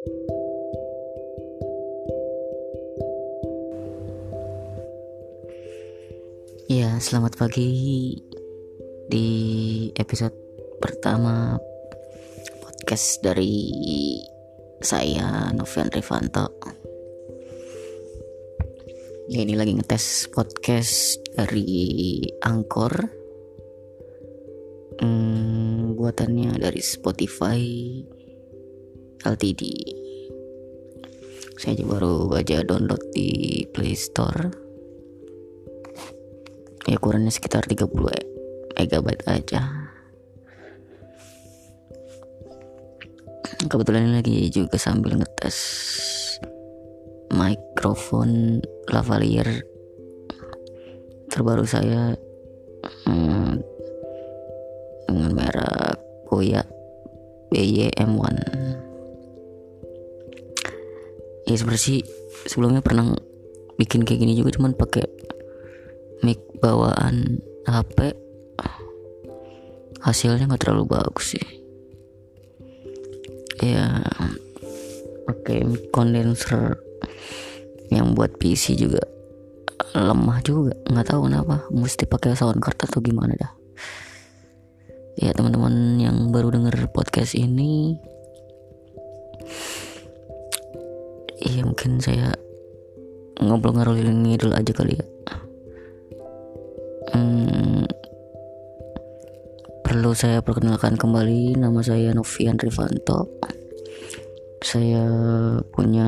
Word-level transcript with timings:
Ya, 0.00 0.08
selamat 6.96 7.36
pagi 7.36 8.16
di 9.12 9.28
episode 9.92 10.32
pertama 10.80 11.60
podcast 12.64 13.20
dari 13.20 13.76
saya 14.80 15.52
Novian 15.52 15.92
Rivanto. 15.92 16.48
Ya, 19.28 19.44
ini 19.44 19.52
lagi 19.52 19.76
ngetes 19.76 20.32
podcast 20.32 21.20
dari 21.36 22.24
Angkor. 22.40 23.04
Hmm, 25.04 25.92
buatannya 25.92 26.56
dari 26.56 26.80
Spotify 26.80 27.60
LTD. 29.24 29.62
Saya 31.60 31.84
baru 31.84 32.32
aja 32.32 32.64
download 32.64 33.04
di 33.12 33.62
Play 33.68 33.92
Store. 33.92 34.48
Ya 36.88 36.96
ukurannya 36.96 37.28
sekitar 37.28 37.68
30 37.68 37.84
megabyte 38.80 39.24
aja. 39.28 39.92
Kebetulan 43.60 44.16
lagi 44.16 44.48
juga 44.48 44.80
sambil 44.80 45.20
ngetes 45.20 45.58
mikrofon 47.36 48.64
lavalier 48.88 49.68
terbaru 51.28 51.68
saya. 51.68 52.16
Hmm, 53.04 53.60
dengan 55.04 55.36
merek 55.36 56.00
Boya 56.24 56.64
BYM1 57.52 58.69
ya 61.48 61.54
sebenarnya 61.56 62.04
sebelumnya 62.48 62.82
pernah 62.84 63.16
bikin 63.80 64.04
kayak 64.04 64.20
gini 64.20 64.36
juga 64.36 64.52
cuman 64.56 64.76
pakai 64.76 65.08
mic 66.20 66.40
bawaan 66.60 67.40
HP 67.64 68.12
hasilnya 70.00 70.48
nggak 70.48 70.62
terlalu 70.64 70.96
bagus 70.96 71.36
sih. 71.36 71.46
Ya 73.60 74.00
pakai 75.28 75.68
mic 75.68 75.92
condenser 75.92 76.80
yang 77.92 78.16
buat 78.16 78.40
PC 78.40 78.80
juga 78.80 79.04
lemah 79.92 80.40
juga. 80.40 80.72
Nggak 80.88 81.06
tahu 81.12 81.20
kenapa 81.28 81.68
mesti 81.68 82.04
pakai 82.08 82.36
sound 82.36 82.60
card 82.64 82.80
atau 82.80 83.00
gimana 83.04 83.36
dah. 83.36 83.52
Ya 85.20 85.36
teman-teman 85.36 86.00
yang 86.00 86.32
baru 86.32 86.48
denger 86.56 86.88
podcast 86.96 87.36
ini 87.36 88.00
iya 91.50 91.66
mungkin 91.66 91.98
saya 91.98 92.30
ngobrol-ngobrol 93.42 93.98
ngidul 93.98 94.54
aja 94.54 94.70
kali 94.70 94.94
ya. 94.94 95.06
Hmm, 97.10 97.82
perlu 99.82 100.14
saya 100.14 100.38
perkenalkan 100.46 100.94
kembali 100.94 101.58
nama 101.58 101.82
saya 101.82 102.14
Novian 102.14 102.54
Rivanto. 102.54 103.26
Saya 104.62 105.02
punya 105.74 106.06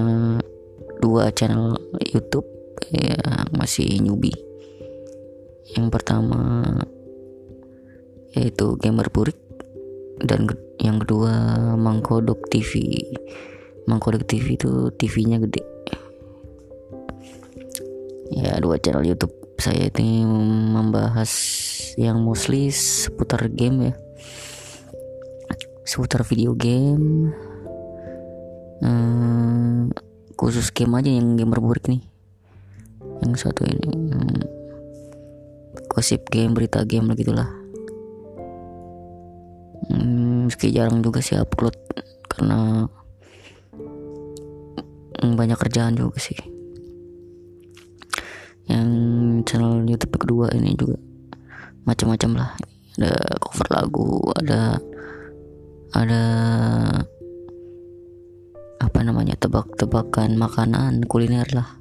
dua 1.03 1.35
channel 1.35 1.75
YouTube 1.99 2.47
ya 2.95 3.19
masih 3.51 3.99
newbie. 3.99 4.39
Yang 5.75 5.89
pertama 5.91 6.63
yaitu 8.33 8.79
gamer 8.79 9.11
burik 9.11 9.37
dan 10.23 10.47
yang 10.79 11.03
kedua 11.03 11.35
Mangkodok 11.75 12.47
TV 12.49 12.79
Mangkodok 13.91 14.23
TV 14.27 14.55
itu 14.55 14.91
TV-nya 14.95 15.43
gede. 15.43 15.63
Ya 18.33 18.57
dua 18.63 18.79
channel 18.81 19.05
YouTube 19.05 19.35
saya 19.63 19.87
ini 19.95 20.27
membahas 20.75 21.31
yang 21.95 22.19
mostly 22.23 22.71
seputar 22.75 23.47
game 23.51 23.91
ya. 23.91 23.95
Seputar 25.87 26.27
video 26.27 26.55
game. 26.55 27.31
Hmm, 28.83 29.95
khusus 30.35 30.75
game 30.75 30.99
aja 30.99 31.11
yang 31.11 31.39
gamer 31.39 31.63
burik 31.63 31.87
nih. 31.87 32.03
Yang 33.23 33.47
satu 33.47 33.63
ini 33.63 33.87
hmm, 33.87 34.43
gosip 35.87 36.27
game 36.31 36.59
berita 36.59 36.83
game 36.83 37.07
lah 37.07 37.15
gitulah. 37.15 37.51
Hmm, 39.87 40.51
meski 40.51 40.75
jarang 40.75 41.03
juga 41.07 41.23
sih 41.23 41.39
upload 41.39 41.75
karena 42.27 42.91
banyak 45.23 45.55
kerjaan 45.55 45.95
juga 45.95 46.19
sih. 46.19 46.39
Yang 48.67 48.89
channel 49.47 49.87
YouTube 49.87 50.19
kedua 50.19 50.51
ini 50.51 50.75
juga 50.75 50.99
macam-macam 51.87 52.31
lah. 52.35 52.51
Ada 52.99 53.13
cover 53.41 53.69
lagu 53.73 54.21
ada 54.37 54.77
ada 55.95 56.23
apa 58.83 58.99
namanya 59.07 59.39
tebak-tebakan 59.39 60.35
makanan 60.35 61.07
kuliner 61.07 61.47
lah. 61.55 61.79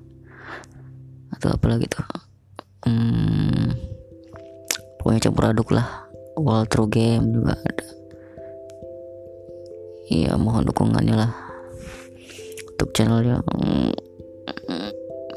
Atau 1.33 1.57
apa 1.57 1.65
lagi 1.65 1.89
tuh. 1.89 2.05
Hmm, 2.85 3.73
pokoknya 5.01 5.29
campur 5.29 5.49
aduk 5.49 5.69
lah. 5.73 6.05
Wall 6.37 6.69
through 6.69 6.89
game 6.93 7.33
juga 7.33 7.57
ada. 7.57 7.87
Iya 10.11 10.35
mohon 10.35 10.67
dukungannya 10.67 11.15
lah 11.15 11.50
untuk 12.81 12.97
channel 12.97 13.21
yang 13.21 13.45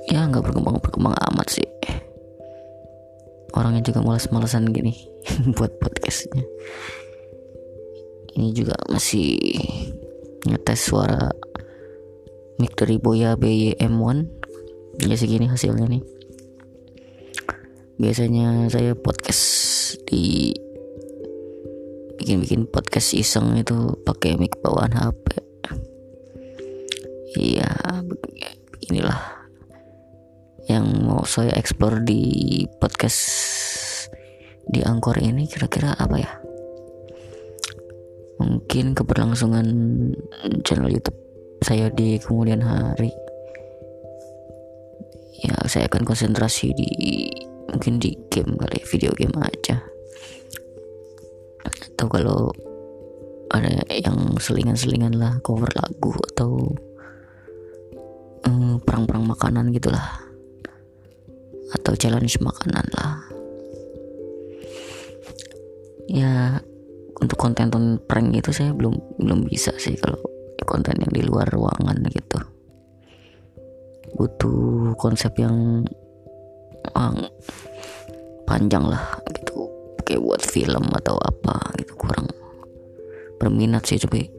ya 0.08 0.24
nggak 0.24 0.48
berkembang 0.48 0.80
berkembang 0.80 1.12
amat 1.12 1.60
sih. 1.60 1.68
Orangnya 3.52 3.84
juga 3.84 4.00
malas-malasan 4.00 4.72
gini 4.72 4.96
buat 5.60 5.76
podcastnya. 5.76 6.40
Ini 8.32 8.48
juga 8.56 8.80
masih 8.88 9.36
ngetes 10.48 10.88
suara 10.88 11.28
mic 12.56 12.72
dari 12.80 12.96
Boya 12.96 13.36
BYM1 13.36 15.04
ya 15.04 15.16
segini 15.20 15.44
hasilnya 15.44 15.84
nih. 15.84 16.00
Biasanya 18.00 18.72
saya 18.72 18.96
podcast 18.96 19.44
di 20.08 20.56
bikin-bikin 22.16 22.64
podcast 22.72 23.12
iseng 23.12 23.52
itu 23.60 24.00
pakai 24.00 24.40
mic 24.40 24.56
bawaan 24.64 24.96
HP 24.96 25.43
iya 27.38 27.70
inilah 28.90 29.20
yang 30.64 30.86
mau 31.04 31.26
saya 31.28 31.52
explore 31.60 32.00
di 32.00 32.64
podcast 32.80 33.20
di 34.64 34.80
Angkor 34.80 35.20
ini 35.20 35.44
kira-kira 35.44 35.92
apa 35.92 36.16
ya? 36.16 36.32
Mungkin 38.40 38.96
keberlangsungan 38.96 39.66
channel 40.64 40.88
YouTube 40.88 41.16
saya 41.60 41.92
di 41.92 42.16
kemudian 42.16 42.64
hari. 42.64 43.12
Ya 45.44 45.56
saya 45.68 45.84
akan 45.92 46.08
konsentrasi 46.08 46.72
di 46.72 46.90
mungkin 47.68 48.00
di 48.00 48.16
game 48.32 48.56
kali 48.56 48.80
video 48.88 49.12
game 49.12 49.36
aja. 49.44 49.84
Atau 51.64 52.08
kalau 52.08 52.48
ada 53.52 53.84
yang 53.92 54.34
selingan-selingan 54.40 55.20
lah 55.20 55.36
cover 55.44 55.68
lagu 55.76 56.16
atau 56.32 56.72
perang-perang 58.94 59.26
makanan 59.26 59.74
gitulah. 59.74 60.06
Atau 61.74 61.98
challenge 61.98 62.38
makanan 62.38 62.86
lah. 62.94 63.26
Ya 66.06 66.62
untuk 67.18 67.34
konten 67.34 67.74
prank 68.06 68.38
itu 68.38 68.54
saya 68.54 68.70
belum 68.70 68.94
belum 69.18 69.50
bisa 69.50 69.74
sih 69.82 69.98
kalau 69.98 70.22
konten 70.62 70.94
yang 71.02 71.10
di 71.10 71.26
luar 71.26 71.50
ruangan 71.50 72.06
gitu. 72.06 72.38
Butuh 74.14 74.94
konsep 74.94 75.34
yang 75.42 75.82
um, 76.94 77.18
panjang 78.46 78.86
lah 78.86 79.18
gitu. 79.34 79.66
Kayak 80.06 80.22
buat 80.22 80.42
film 80.46 80.86
atau 80.94 81.18
apa 81.18 81.58
gitu 81.82 81.98
kurang 81.98 82.30
berminat 83.42 83.82
sih 83.90 83.98
tapi 83.98 84.30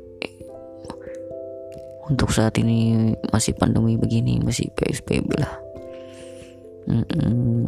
untuk 2.05 2.29
saat 2.29 2.53
ini 2.61 3.13
masih 3.33 3.57
pandemi 3.57 3.97
begini 3.97 4.37
masih 4.41 4.69
PSBB 4.77 5.29
lah. 5.41 5.53
Mm-mm. 6.85 7.65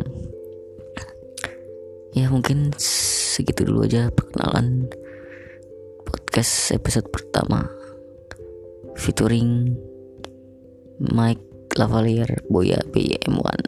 ya 2.13 2.29
mungkin 2.29 2.69
segitu 2.77 3.65
dulu 3.65 3.89
aja 3.89 4.13
perkenalan 4.13 4.85
podcast 6.05 6.73
episode 6.73 7.09
pertama. 7.09 7.65
Featuring 8.97 9.77
Mike 10.97 11.73
Lavalier 11.77 12.41
Boya 12.49 12.81
BM1 12.89 13.61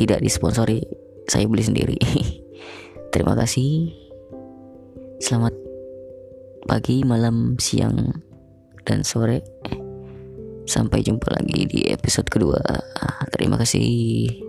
tidak 0.00 0.24
disponsori 0.24 0.80
saya 1.28 1.44
beli 1.44 1.64
sendiri. 1.64 1.98
Terima 3.12 3.36
kasih. 3.36 3.92
Selamat 5.20 5.52
pagi 6.64 7.04
malam 7.04 7.60
siang 7.60 8.27
dan 8.88 9.04
sore. 9.04 9.44
Sampai 10.64 11.04
jumpa 11.04 11.28
lagi 11.36 11.68
di 11.68 11.84
episode 11.92 12.32
kedua. 12.32 12.60
Terima 13.28 13.60
kasih 13.60 14.47